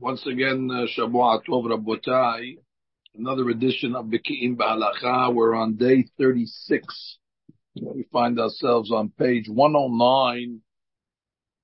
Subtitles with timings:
[0.00, 2.58] Once again, uh, Shabbat Tov Rabotai,
[3.16, 5.34] another edition of Beki'im Ba'alacha.
[5.34, 7.18] We're on day 36.
[7.82, 10.60] We find ourselves on page 109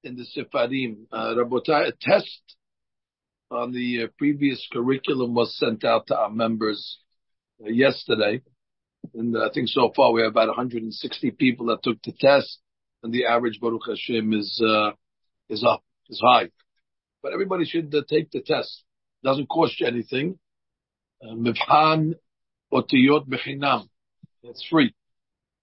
[0.02, 1.06] in the Sefarim.
[1.12, 2.56] Uh, Rabotai, a test
[3.52, 6.98] on the uh, previous curriculum was sent out to our members
[7.64, 8.42] uh, yesterday.
[9.14, 12.58] And I think so far we have about 160 people that took the test,
[13.04, 14.90] and the average Baruch Hashem is uh,
[15.48, 16.48] is up, is high
[17.24, 18.84] but everybody should uh, take the test.
[19.24, 20.38] Doesn't cost you anything.
[21.24, 22.12] Mivhan
[22.70, 23.88] otiyot bechinam.
[24.42, 24.94] It's free.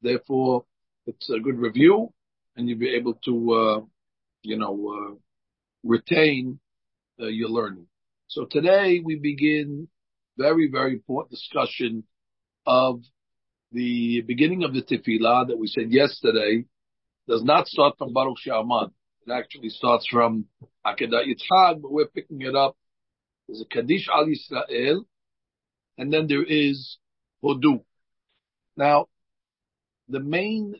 [0.01, 0.65] Therefore,
[1.05, 2.11] it's a good review,
[2.55, 3.81] and you'll be able to, uh,
[4.41, 5.15] you know, uh,
[5.83, 6.59] retain
[7.21, 7.85] uh, your learning.
[8.27, 9.87] So today we begin
[10.39, 12.05] very, very important discussion
[12.65, 13.01] of
[13.71, 16.65] the beginning of the tefillah that we said yesterday
[17.27, 18.89] does not start from Baruch She'amar.
[19.27, 20.45] It actually starts from
[20.85, 22.75] Akedah Yitzhak, but we're picking it up.
[23.47, 25.05] There's a Kaddish al Yisrael,
[25.97, 26.97] and then there is
[27.43, 27.83] Hodu.
[28.75, 29.07] Now,
[30.09, 30.75] the main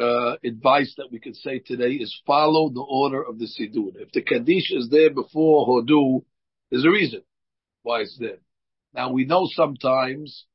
[0.00, 3.92] uh, advice that we could say today is follow the order of the Siddur.
[3.96, 6.22] If the Kaddish is there before Hodu,
[6.70, 7.22] there's a reason
[7.82, 8.38] why it's there.
[8.94, 10.46] Now, we know sometimes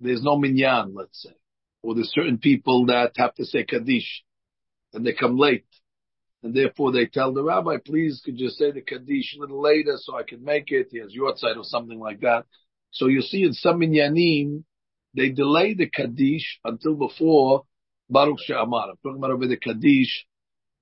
[0.00, 1.34] there's no minyan, let's say,
[1.82, 4.22] or there's certain people that have to say Kaddish,
[4.92, 5.66] and they come late
[6.42, 9.96] and therefore they tell the rabbi, please could you say the Kaddish a little later
[9.96, 10.88] so I can make it?
[10.90, 12.44] He has yahrzeit or something like that.
[12.90, 14.64] So you see in some minyanim,
[15.14, 17.64] they delay the Kaddish until before
[18.08, 18.90] Baruch She'amar.
[18.90, 20.26] I'm talking about over the Kaddish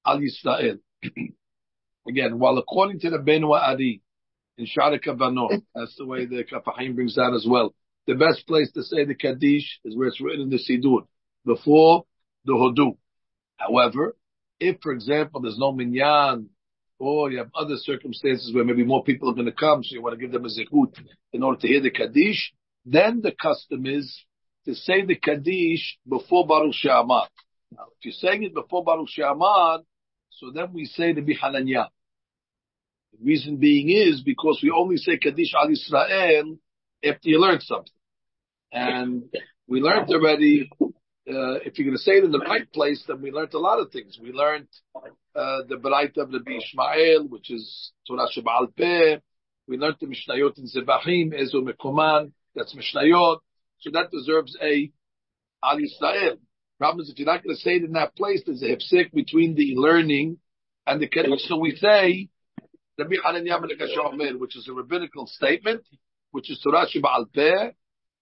[0.07, 0.79] Al Yisrael.
[2.09, 4.03] Again, while according to the Benwa Adi
[4.59, 7.75] in Shara Kavanot, that's the way the Kaf HaChaim brings that as well.
[8.07, 11.07] The best place to say the Kaddish is where it's written in the Siddur,
[11.45, 12.05] before
[12.45, 12.97] the Hodu.
[13.57, 14.15] However,
[14.61, 16.49] if, for example, there's no minyan,
[16.99, 20.03] or you have other circumstances where maybe more people are going to come, so you
[20.03, 20.99] want to give them a zehut
[21.33, 22.53] in order to hear the kaddish,
[22.85, 24.25] then the custom is
[24.65, 27.29] to say the kaddish before Baruch She'amar.
[27.77, 29.81] Now, if you're saying it before Baruch She'amar,
[30.31, 31.89] so then we say the Bihananya.
[33.13, 36.59] The reason being is because we only say Kaddish al Yisrael
[37.05, 37.93] after you learn something.
[38.71, 39.25] And
[39.67, 40.71] we learned already
[41.29, 43.59] uh, if you're going to say it in the right place, then we learned a
[43.59, 44.19] lot of things.
[44.23, 44.69] We learned
[45.35, 49.19] uh, the Beraita of the Ishmael, which is Torah Shabal Peh.
[49.67, 53.39] We learned the Mishnayot in Zebahim, Ezo Mekoman, that's Mishnayot.
[53.81, 54.93] So that deserves a
[55.65, 56.39] Al Yisrael.
[56.79, 59.13] Problem is, if you're not going to say it in that place, there's a hefsek
[59.13, 60.39] between the learning
[60.87, 61.09] and the.
[61.49, 62.29] So we say,
[62.99, 65.83] Rabbi Hananiah which is a rabbinical statement,
[66.31, 67.73] which is Torah Shabal Peh,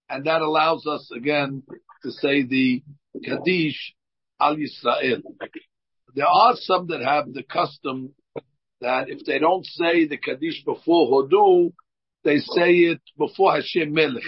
[0.09, 1.63] and that allows us again
[2.03, 2.83] to say the
[3.23, 3.93] Kaddish
[4.39, 5.21] al Yisrael.
[6.13, 8.13] There are some that have the custom
[8.81, 11.73] that if they don't say the Kaddish before Hodu,
[12.23, 14.23] they say it before Hashem Melech.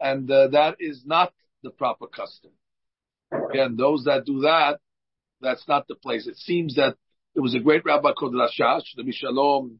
[0.00, 2.50] And uh, that is not the proper custom.
[3.50, 4.78] Again, those that do that,
[5.40, 6.26] that's not the place.
[6.26, 6.96] It seems that
[7.34, 9.76] there was a great rabbi called Rashash, the Mishalom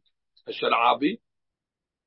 [0.48, 1.19] Sharabi,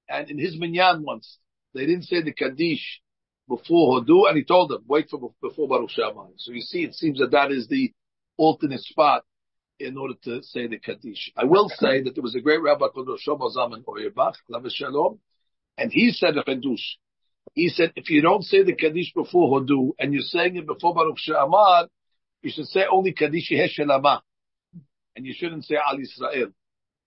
[0.09, 1.37] and in his minyan once,
[1.73, 3.01] they didn't say the Kaddish
[3.47, 6.27] before Hodu, and he told them, wait for before Baruch She'amar.
[6.37, 7.93] So you see, it seems that that is the
[8.37, 9.23] alternate spot
[9.79, 11.31] in order to say the Kaddish.
[11.37, 14.35] I will say that there was a great rabbi called Roshom Zalman Auerbach,
[14.69, 15.19] Shalom,
[15.77, 16.97] and he said a Chedush.
[17.53, 20.93] He said, if you don't say the Kaddish before Hodu, and you're saying it before
[20.93, 21.87] Baruch She'amar,
[22.41, 24.21] you should say only Kaddish Heshelama.
[25.15, 26.51] And you shouldn't say Al Yisrael.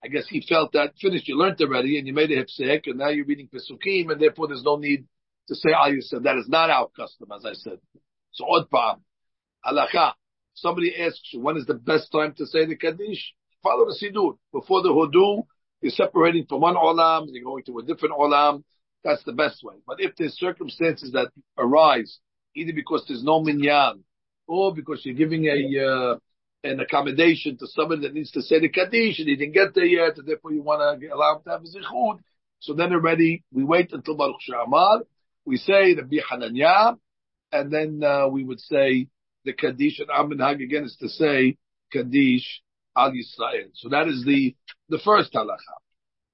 [0.02, 1.28] I guess he felt that finished.
[1.28, 4.48] You learned already, and you made a hipsek, and now you're reading pesukim, and therefore
[4.48, 5.04] there's no need
[5.48, 6.22] to say Yisrael.
[6.22, 7.78] That is not our custom, as I said.
[8.32, 9.02] So odd palm,
[9.64, 10.12] halacha.
[10.54, 13.34] Somebody asks you when is the best time to say the kaddish.
[13.62, 15.44] Follow the siddur before the hodu.
[15.82, 18.62] You're separating from one olam, you're going to a different olam.
[19.02, 19.76] That's the best way.
[19.86, 22.18] But if there's circumstances that arise,
[22.54, 24.04] either because there's no minyan,
[24.46, 26.16] or because you're giving a uh,
[26.62, 29.84] an accommodation to someone that needs to say the Kaddish and he didn't get there
[29.84, 32.21] yet, and therefore you want to allow him to have a zichud.
[32.60, 35.01] So then already we wait until Baruch She'amar,
[35.47, 36.98] we say the Bihananya,
[37.53, 39.09] and then uh, we would say
[39.45, 41.57] the Kaddish, and Aminhag again is to say
[41.92, 42.63] Kaddish
[42.97, 43.71] al Yisrael.
[43.74, 44.54] So that is the,
[44.89, 45.56] the first halacha.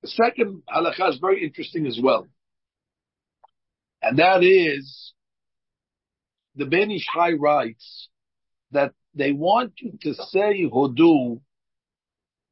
[0.03, 2.27] The second halacha is very interesting as well.
[4.03, 5.13] And that is,
[6.57, 8.09] the Ben Ish Chai writes
[8.73, 11.41] that they want you to say Hodu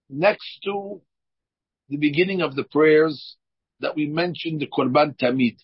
[0.08, 1.02] next to
[1.88, 3.36] the beginning of the prayers
[3.80, 5.56] that we mentioned, the Korban Tamid.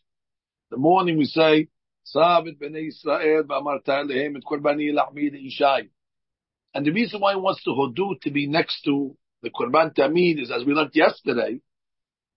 [0.70, 1.68] The morning we say,
[2.14, 5.88] Sabit b'nei Israel b'amarta elehem et korbani la'mid ishai.
[6.74, 10.42] And the reason why he wants the Hodu to be next to the Korban Tamid
[10.42, 11.60] is, as we learned yesterday,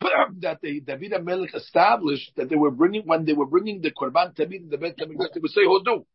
[0.40, 4.36] that the David Melech established that they were bringing, when they were bringing the Korban
[4.36, 6.06] Tamid in the Bet Tamid, they would say Hodu.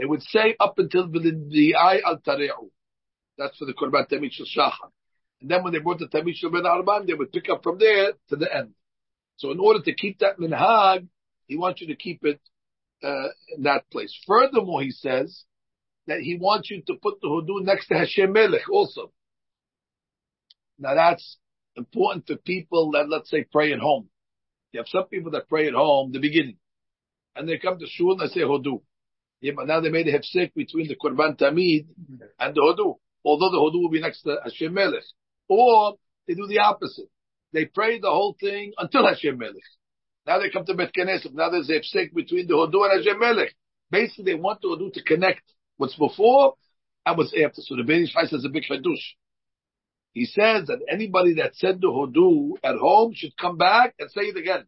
[0.00, 2.70] They would say up until the eye al Tare'u.
[3.36, 4.72] That's for the Korban Tamid Shachar.
[5.42, 8.12] And then when they brought the Tamid Ben Arban, they would pick up from there
[8.30, 8.70] to the end.
[9.36, 11.06] So in order to keep that minhag,
[11.48, 12.40] he wants you to keep it
[13.02, 14.18] uh, in that place.
[14.26, 15.44] Furthermore, he says
[16.06, 19.12] that he wants you to put the hudu next to Hashem Melech also.
[20.78, 21.36] Now that's
[21.76, 24.08] important for people that let's say pray at home.
[24.72, 26.56] You have some people that pray at home, the beginning,
[27.36, 28.80] and they come to shul and they say hudu.
[29.42, 31.86] Now they made a hefsek between the Korban Tamid
[32.38, 32.96] and the hudu.
[33.24, 35.04] Although the hudu will be next to Hashem Melech.
[35.48, 35.94] Or
[36.26, 37.08] they do the opposite.
[37.52, 39.62] They pray the whole thing until Hashem Melech.
[40.26, 41.32] Now they come to Bet Knesset.
[41.34, 43.54] Now there's a hefsek between the hudu and Hashem Melech.
[43.90, 45.42] Basically, they want the hudu to connect
[45.76, 46.54] what's before
[47.06, 47.62] and what's after.
[47.62, 49.16] So the Ben Ish says a big hadush.
[50.12, 54.22] He says that anybody that said the Hodu at home should come back and say
[54.22, 54.64] it again.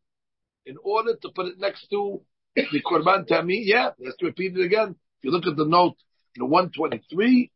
[0.65, 2.23] In order to put it next to
[2.57, 4.91] the Korban Tamid, yeah, he has to repeat it again.
[4.91, 5.97] If you look at the note,
[6.37, 7.51] the 123,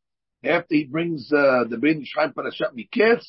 [0.45, 3.25] after he brings uh, the Ben Shrine Parashat Miketz,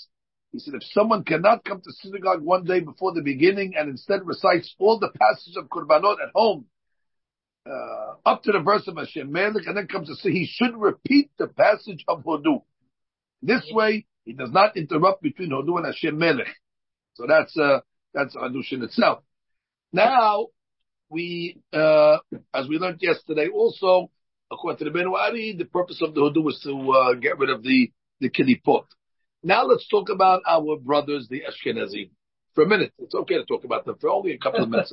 [0.51, 4.25] he said if someone cannot come to synagogue one day before the beginning and instead
[4.25, 6.65] recites all the passages of Korbanot at home,
[7.65, 10.75] uh, up to the verse of Hashem Melech, and then comes to say he should
[10.77, 12.61] repeat the passage of Hodu.
[13.41, 16.47] This way, he does not interrupt between Hodu and Hashem Melech.
[17.15, 17.79] So that's, uh,
[18.13, 19.23] that's Hadush in itself.
[19.91, 20.47] Now,
[21.09, 22.17] we, uh,
[22.53, 24.09] as we learned yesterday also,
[24.51, 27.49] according to the Ben Wari, the purpose of the Hodu was to, uh, get rid
[27.49, 28.85] of the, the Kilipot.
[29.43, 32.09] Now let's talk about our brothers, the Ashkenazim.
[32.55, 32.91] For a minute.
[32.97, 34.91] It's okay to talk about them for only a couple of minutes.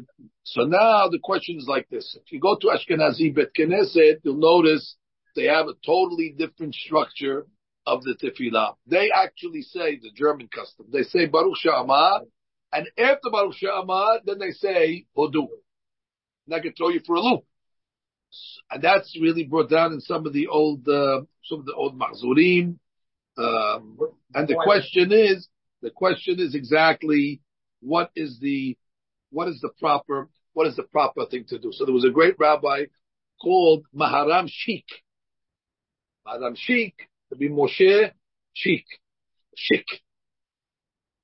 [0.44, 2.16] so now the question is like this.
[2.18, 4.96] If you go to Ashkenazi Bet Knesset, you'll notice
[5.36, 7.46] they have a totally different structure
[7.86, 8.76] of the tefillah.
[8.86, 10.86] They actually say the German custom.
[10.90, 12.22] They say Baruch She'amar,
[12.72, 15.48] and after Baruch She'amar, then they say Hodu.
[16.46, 17.44] And I can throw you for a loop.
[18.70, 21.98] And that's really brought down in some of the old, uh, some of the old
[21.98, 22.78] Mahzurim.
[23.36, 23.98] Um,
[24.34, 25.48] and the question is,
[25.82, 27.40] the question is exactly
[27.80, 28.76] what is the,
[29.30, 31.72] what is the proper, what is the proper thing to do?
[31.72, 32.84] So there was a great rabbi
[33.40, 34.84] called Maharam Schick.
[36.26, 36.94] Maharam Schick
[37.30, 38.12] to be Moshe
[38.56, 38.84] Schick,
[39.56, 39.84] Schick,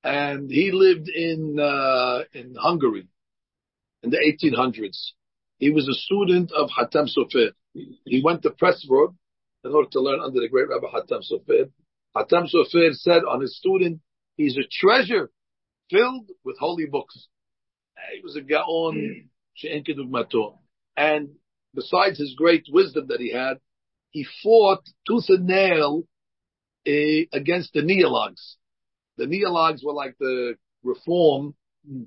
[0.03, 3.07] and he lived in uh, in Hungary
[4.03, 5.11] in the 1800s.
[5.57, 7.51] He was a student of Hatam Sofer.
[7.73, 9.15] He went to Pressburg
[9.63, 11.69] in order to learn under the great Rabbi Hatam Sofer.
[12.15, 13.99] Hatam Sofer said on his student,
[14.37, 15.29] he's a treasure
[15.89, 17.27] filled with holy books.
[18.13, 19.29] He was a Gaon,
[20.95, 21.29] and
[21.75, 23.57] besides his great wisdom that he had,
[24.11, 26.03] he fought tooth and nail
[26.87, 26.91] uh,
[27.33, 28.55] against the neologues.
[29.19, 31.53] The neologues were like the reform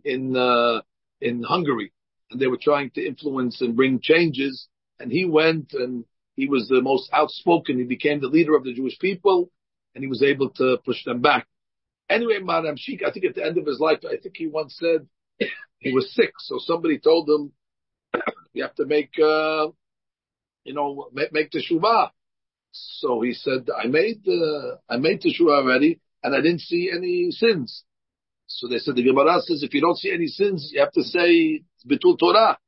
[0.04, 0.80] in uh,
[1.20, 1.92] in Hungary,
[2.30, 4.68] and they were trying to influence and bring changes.
[4.98, 6.04] And he went, and
[6.34, 7.78] he was the most outspoken.
[7.78, 9.50] He became the leader of the Jewish people,
[9.94, 11.46] and he was able to push them back.
[12.08, 14.76] Anyway, Maharam Schick, I think at the end of his life, I think he once
[14.78, 15.06] said
[15.78, 17.52] he was sick, so somebody told him
[18.52, 19.12] you have to make.
[19.18, 19.68] Uh,
[20.64, 22.10] you know, make, make teshuvah.
[22.72, 27.30] So he said, I made the, I made teshuvah already, and I didn't see any
[27.30, 27.84] sins.
[28.46, 31.02] So they said, the Gemara says, if you don't see any sins, you have to
[31.02, 32.58] say, betul Torah.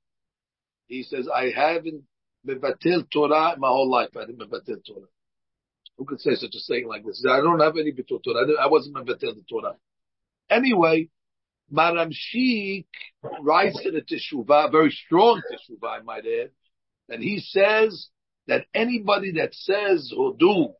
[0.87, 2.05] He says, I haven't
[2.47, 4.11] mevatel Torah my whole life.
[4.17, 5.09] I didn't mevatel Torah.
[5.99, 7.25] Who could say such a saying like this?
[7.29, 8.47] I don't have any betul Torah.
[8.61, 9.77] I, wasn't mevatel the Torah.
[10.51, 11.09] Anyway,
[11.73, 12.87] Maharam Schick
[13.41, 16.51] writes in a teshuvah, very strong teshuvah, I might add,
[17.09, 18.09] that he says
[18.47, 20.75] that anybody that says Hodu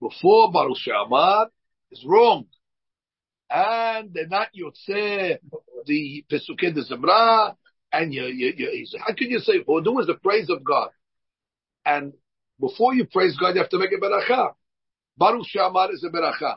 [0.00, 1.46] before Baruch Shamar
[1.94, 2.46] is wrong.
[3.50, 5.38] And they're not Yotzeh,
[5.86, 7.54] the Pesukei de Zemra,
[7.92, 10.90] and you, you, you, how can you say Hodu is the praise of God?
[11.86, 12.14] And
[12.58, 14.54] before you praise God, you have to make a beracha.
[15.16, 16.56] Baruch Shamar is a beracha.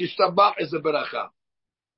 [0.00, 1.28] Yishtabach is a beracha.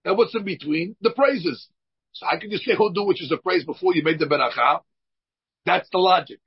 [0.04, 0.96] And what's in between?
[1.00, 1.68] The praises.
[2.12, 4.80] So how can you say Hodu, which is a praise before you made the beracha?
[5.64, 6.40] That's the logic.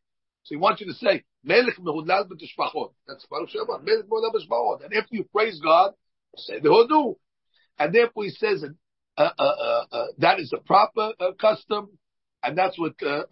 [0.43, 2.91] So he wants you to say, Melech mehudlal b'tishpachot.
[3.07, 3.83] That's Baruch Shabbat.
[3.83, 4.83] Melech mehudlal b'tishpachot.
[4.83, 5.93] And after you praise God,
[6.37, 7.15] say the Hodu.
[7.77, 8.63] And therefore he says,
[9.17, 11.97] uh, uh, uh, uh, that is the proper uh, custom,
[12.43, 13.23] and that's what uh,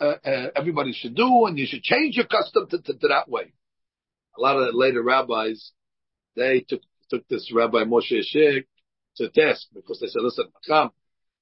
[0.56, 3.54] everybody should do, and you should change your custom to, to, to that way.
[4.38, 5.72] A lot of the later rabbis,
[6.36, 8.66] they took took this Rabbi Moshe Schick
[9.18, 10.92] to task because they said, listen, come,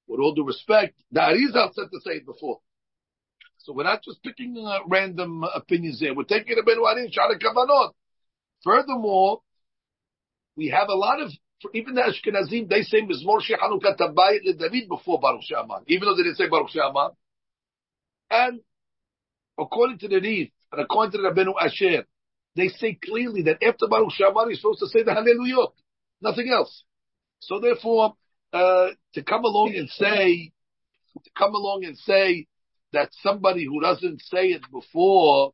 [0.06, 2.60] with all due respect, the Arizal said to say it before.
[3.58, 4.56] So we're not just picking
[4.88, 6.14] random opinions here.
[6.14, 7.92] We're taking a Ben Wari and Shara Kavanot.
[8.64, 9.40] Furthermore,
[10.56, 11.30] we have a lot of,
[11.74, 16.22] even the Ashkenazim, they say Mizmor Shechanuka Tabayit David before Baruch She'amar, even though they
[16.22, 17.12] didn't say Baruch She'amar.
[18.30, 18.60] And
[19.58, 22.04] according to the Rif, and according to the Rabbeinu Asher,
[22.56, 25.66] they say clearly that after Baruch She'amar, you're supposed to say the Hallelujah,
[26.20, 26.84] nothing else.
[27.40, 28.14] So therefore,
[28.52, 30.52] uh, to come along and say,
[31.22, 32.46] to come along and say
[32.92, 35.52] that somebody who doesn't say it before,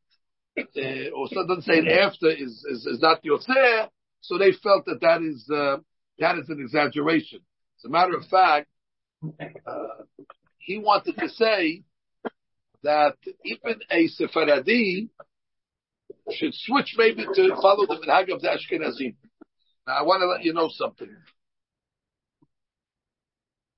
[0.59, 3.89] uh, or doesn't say it after is, is, is not Yotzeh,
[4.21, 5.77] so they felt that that is, uh,
[6.19, 7.41] that is an exaggeration.
[7.79, 8.69] As a matter of fact,
[9.67, 10.05] uh,
[10.59, 11.83] he wanted to say
[12.83, 15.09] that even a Sephardi
[16.33, 19.15] should switch maybe to follow the minhag of the Ashkenazim.
[19.87, 21.09] Now I want to let you know something.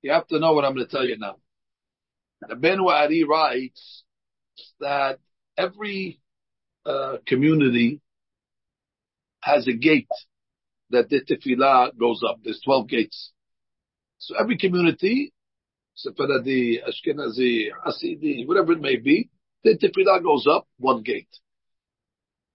[0.02, 1.36] You have to know what I'm going to tell you now.
[2.48, 4.02] The Ben Wa'ari writes
[4.80, 5.18] that
[5.56, 6.20] every
[6.86, 8.00] uh, community
[9.42, 10.08] has a gate
[10.90, 12.38] that the tefillah goes up.
[12.42, 13.32] There's 12 gates.
[14.18, 15.32] So every community,
[15.94, 19.30] Sephardi, Ashkenazi, Hasidi, whatever it may be,
[19.64, 21.28] the tefillah goes up one gate.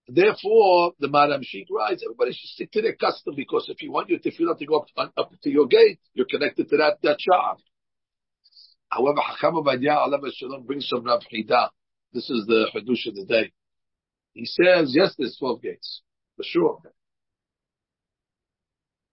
[0.07, 4.09] Therefore, the Maharam Schick writes, everybody should stick to their custom because if you want
[4.09, 7.55] your tefillah to go up, up to your gate, you're connected to that, that shah.
[8.89, 11.21] However, Hakam Ovadia Allah Shalom brings some Rav.
[12.13, 13.51] This is the Hadush of the day.
[14.33, 16.01] He says, yes, there's 12 gates,
[16.37, 16.79] for sure.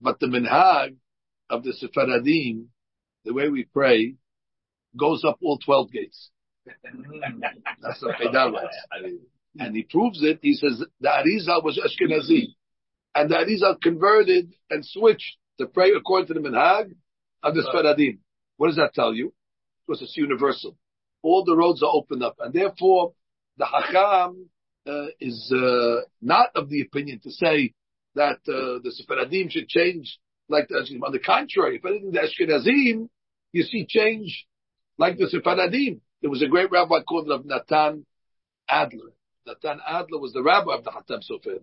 [0.03, 0.97] But the minhag
[1.49, 2.69] of the Sephardim,
[3.25, 4.17] the way we pray,
[4.99, 6.31] goes up all 12 gates.
[7.83, 8.71] That's what.
[9.59, 10.41] And he proves it.
[10.43, 12.55] He says the Arizal was Ashkenazi.
[13.15, 16.95] And the Arizal converted and switched to pray according to the minhag
[17.43, 18.19] of the Sephardim.
[18.57, 19.33] What does that tell you?
[19.87, 20.77] Because it's universal.
[21.23, 22.37] All the roads are opened up.
[22.41, 23.13] And therefore,
[23.59, 24.47] the Hacham
[24.87, 27.75] uh, is uh, not of the opinion to say
[28.15, 31.05] that uh, the Sephardim should change like the Ashkenazim.
[31.05, 33.09] On the contrary, if anything, the Ashkenazim,
[33.53, 34.47] you see change
[34.99, 36.01] like the Sephardim.
[36.21, 38.07] There was a great rabbi called Natan
[38.69, 39.13] Adler.
[39.47, 41.61] Natan Adler was the rabbi of the Hatam Sofer.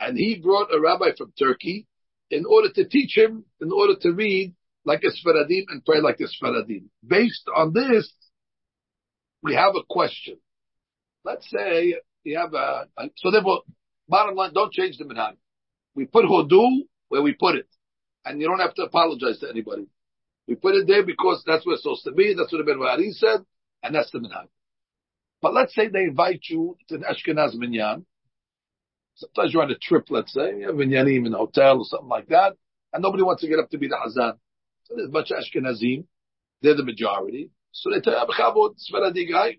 [0.00, 1.86] And he brought a rabbi from Turkey
[2.30, 6.18] in order to teach him, in order to read like a Sephardim and pray like
[6.20, 6.90] a Sephardim.
[7.06, 8.12] Based on this,
[9.42, 10.38] we have a question.
[11.24, 11.94] Let's say
[12.24, 13.62] you have a, so therefore,
[14.08, 15.36] bottom line, don't change the minhag.
[15.94, 17.68] We put hodu where we put it.
[18.24, 19.86] And you don't have to apologize to anybody.
[20.46, 22.34] We put it there because that's where it's supposed to be.
[22.34, 23.44] That's what the Ben said.
[23.82, 24.48] And that's the minhag.
[25.40, 28.06] But let's say they invite you to an Ashkenaz minyan.
[29.16, 30.58] Sometimes you're on a trip, let's say.
[30.58, 32.54] You have minyanim in a hotel or something like that.
[32.92, 34.34] And nobody wants to get up to be the Hazan.
[34.84, 36.04] So there's a bunch of Ashkenazim.
[36.62, 37.50] They're the majority.
[37.72, 38.26] So they tell you, ah,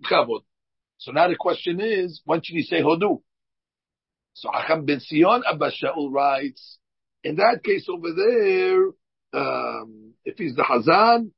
[0.10, 0.42] Chavod.
[0.98, 3.22] So now the question is, when should you say Hodu?
[4.34, 6.78] So Hacham ben Sion Abba Shaul writes,
[7.24, 8.88] in that case over there,
[9.34, 11.32] um, if he's the Hazan,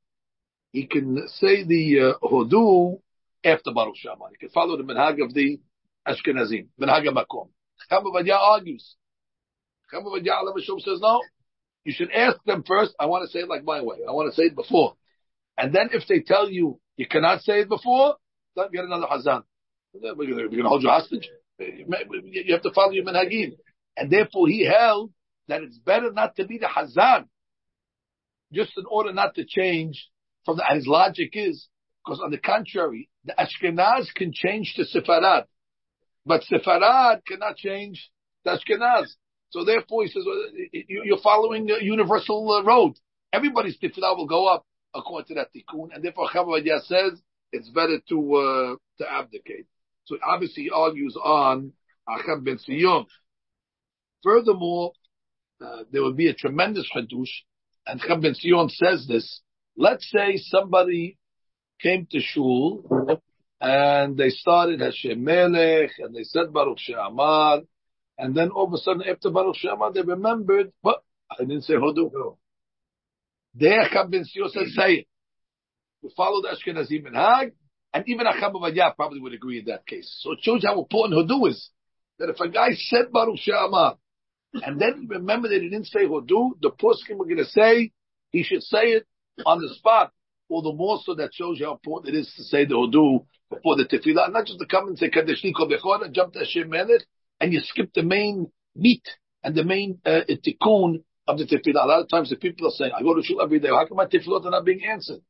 [0.72, 3.00] he can say the uh, Hodu
[3.44, 4.30] after Baruch She'amar.
[4.30, 5.60] He can follow the minhag of the
[6.06, 7.48] Ashkenazim, minhag Makom.
[7.88, 8.96] Chacham Ovadia argues.
[9.90, 11.22] Chacham Ovadia Alav says no.
[11.84, 12.94] You should ask them first.
[12.98, 13.98] I want to say it like my way.
[14.06, 14.96] I want to say it before.
[15.56, 18.16] And then if they tell you you cannot say it before,
[18.56, 19.44] don't get another Hazan.
[20.02, 21.28] We're going to hold you hostage.
[21.58, 23.56] You have to follow your minhagim.
[23.96, 25.12] And therefore he held
[25.48, 27.26] that it's better not to be the Hazan,
[28.52, 30.08] just in order not to change
[30.44, 31.68] from the, his logic is,
[32.04, 35.44] because on the contrary, the Ashkenaz can change to Sepharad,
[36.24, 38.10] but Sepharad cannot change
[38.44, 39.06] the Ashkenaz.
[39.50, 40.24] So therefore he says,
[40.88, 42.94] you're following a universal uh, road.
[43.32, 47.20] Everybody's tefillah will go up according to that tikkun, and therefore Chavavadia says
[47.52, 49.66] it's better to, uh, to abdicate.
[50.06, 51.72] So obviously he argues on
[52.08, 53.06] Hacham ben Sion.
[54.22, 54.92] Furthermore,
[55.60, 57.30] uh, there would be a tremendous hadush,
[57.86, 59.42] and Hacham ben Sion says this.
[59.76, 61.18] Let's say somebody
[61.82, 63.20] came to shul
[63.60, 67.60] and they started Hashem Melech and they said Baruch She'amar,
[68.18, 71.74] and then all of a sudden after Baruch She'amar they remembered, but I didn't say
[71.74, 72.10] Hodu.
[72.12, 72.38] No.
[73.54, 75.06] There Hacham ben Sion says, say it.
[76.02, 77.52] We follow the Ashkenazi minhag,
[77.96, 80.20] and even Acham probably would agree in that case.
[80.20, 81.70] So it shows how important Hodu is.
[82.18, 83.96] That if a guy said Baruch She'amar,
[84.52, 87.92] and then remember that he didn't say Hodu, the poskim were going to say
[88.32, 89.06] he should say it
[89.46, 90.12] on the spot.
[90.50, 93.24] All the more so that shows you how important it is to say the Hodu
[93.48, 94.30] before the Tefillah.
[94.30, 97.00] Not just to come and say Kadeshni Kol and jump to Hashem Melech,
[97.40, 99.08] and you skip the main meat
[99.42, 101.84] and the main uh, tikkun of the Tefillah.
[101.84, 103.68] A lot of times the people are saying, I go to shul every day.
[103.68, 105.22] How come my Tefillot are not being answered?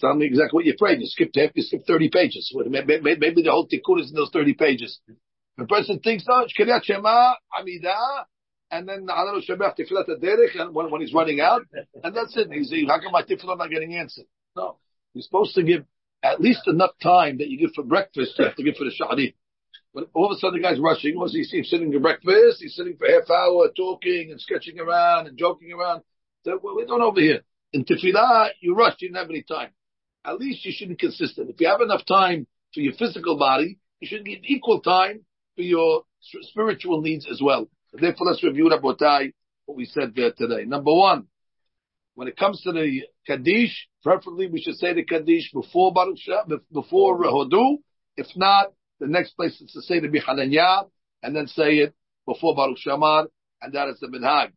[0.00, 1.00] Tell me exactly what you prayed.
[1.00, 2.54] You skipped half, you skipped 30 pages.
[2.54, 5.00] Maybe, the whole tikkun is in those 30 pages.
[5.56, 8.24] The person thinks, oh, Shkiriyat Shema, Amidah,
[8.70, 11.62] and then know Shebech Tefillat Derech, and when, when he's running out,
[12.04, 12.52] and that's it.
[12.52, 14.26] He's saying, how come my Tefillah not getting answered?
[14.54, 14.76] No,
[15.14, 15.84] you're supposed to give
[16.22, 18.34] at least enough time that you give for breakfast.
[18.38, 19.34] You have to give for the Shahadi.
[19.94, 21.16] But all of a sudden the guy's rushing.
[21.16, 21.58] What's he see?
[21.58, 22.58] He's sitting for breakfast.
[22.60, 26.02] He's sitting for half hour talking and sketching around and joking around.
[26.44, 27.40] So we don't over here.
[27.72, 28.96] In tefillah, you rush.
[29.00, 29.70] You didn't have any time.
[30.24, 31.50] At least you should be consistent.
[31.50, 35.24] If you have enough time for your physical body, you should give equal time
[35.56, 37.68] for your spiritual needs as well.
[37.92, 39.32] Therefore, let's review Rabotai,
[39.66, 40.64] what we said there today.
[40.64, 41.26] Number one,
[42.14, 46.44] when it comes to the Kaddish, preferably we should say the Kaddish before Baruch Shah,
[46.72, 47.76] before Hodu.
[48.16, 50.88] If not, the next place is to say the Bihananya,
[51.22, 51.94] and then say it
[52.26, 53.26] before Baruch Shamar,
[53.62, 54.50] and that is the Minhag.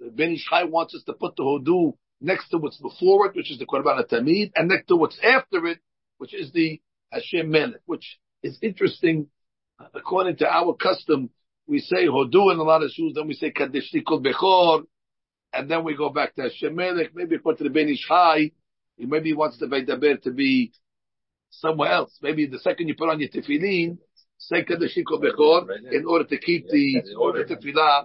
[0.00, 1.94] The Ben Ish Chai wants us to put the Hodu
[2.24, 5.66] next to what's before it, which is the Korban Tamid, and next to what's after
[5.66, 5.78] it,
[6.18, 6.80] which is the
[7.12, 9.28] Hashem Melech, which is interesting.
[9.94, 11.30] According to our custom,
[11.66, 14.84] we say Hodu in a lot of shoes, then we say Kaddish Tikul Bechor,
[15.52, 17.14] and then we go back to Hashem Melech.
[17.14, 18.52] Maybe according to the Ben Ish Chai,
[18.96, 20.72] he maybe wants the Veidaber to be
[21.50, 22.18] somewhere else.
[22.22, 23.98] Maybe the second you put on your tefillin,
[24.38, 28.04] say Kaddish Tikul Bechor, in order to keep the, the tefillah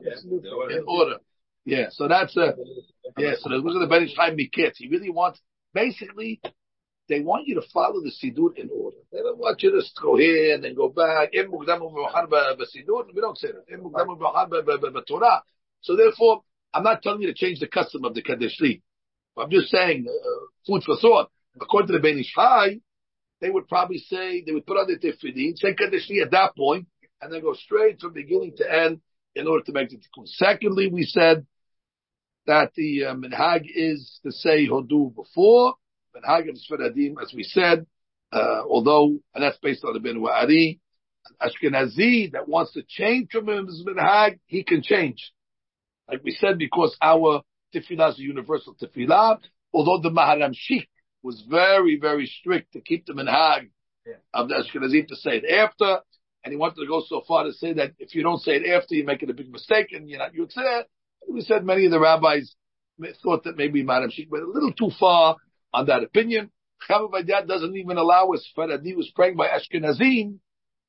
[0.72, 1.18] in order.
[1.66, 2.56] Yeah, so that's a,
[3.18, 4.78] yeah, so look at the Ben Ish Chai Miketz.
[4.78, 5.40] He really wants,
[5.74, 6.42] basically,
[7.08, 8.98] they want you to follow the Siddur in order.
[9.12, 11.32] They don't want you to just go here and then go back.
[11.34, 15.42] We don't say that.
[15.82, 18.62] So therefore, I'm not telling you to change the custom of the Kaddish
[19.38, 21.32] I'm just saying, uh, food for thought.
[21.60, 22.80] According to the Ben Ish Chai,
[23.42, 26.88] they would probably say, they would put on the tefillin, say Kaddish at that point,
[27.22, 29.02] and then go straight from beginning to end
[29.36, 30.26] in order to make the tikkun.
[30.28, 31.46] Secondly, we said
[32.50, 35.76] that the uh, minhag is to say hodu before
[36.16, 37.86] minhag of Sfaradim, as we said,
[38.32, 40.80] uh, although and that's based on the Ben Wa'ari,
[41.40, 45.32] Ashkenazi that wants to change from his minhag, he can change.
[46.10, 49.38] Like we said, because our tefillah is a universal tefillah,
[49.72, 50.88] although the Maharam Schick
[51.22, 53.70] was very, very strict to keep the minhag
[54.08, 54.14] yeah.
[54.34, 56.00] of the Ashkenazi to say it after,
[56.44, 58.68] and he wanted to go so far to say that if you don't say it
[58.68, 60.86] after, you're making a big mistake, and you're not Yotzeh.
[61.32, 62.56] We said many of the rabbis
[63.24, 65.38] thought that maybe Maharam Schick went a little too far
[65.74, 66.52] on that opinion.
[66.90, 70.40] Chama doesn't even allow us, Faradi was praying by Ashkenazim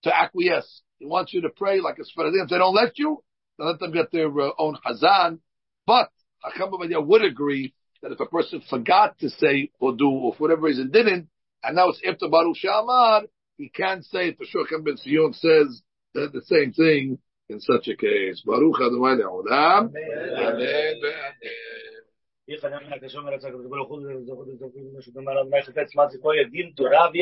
[0.03, 0.83] to acquiesce.
[0.99, 2.45] He wants you to pray like a Sfaradim.
[2.45, 3.23] If they don't let you,
[3.59, 5.41] then let them get their uh, own Hazan.
[5.87, 6.11] But
[6.43, 10.91] Chacham would agree that if a person forgot to say Hodu, or for whatever reason
[10.91, 11.29] didn't,
[11.63, 13.25] and now it's after Baruch Shamar,
[13.59, 14.39] he can't say it.
[14.39, 15.83] For sure, Ben Sion says
[16.15, 17.19] the same thing
[17.51, 18.43] in such a case.
[18.47, 19.91] Baruch Adonai Le'olam.
[19.91, 20.37] Amen.
[20.39, 21.01] Amen.